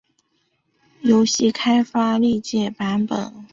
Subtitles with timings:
[1.01, 3.45] 游戏开发历届版本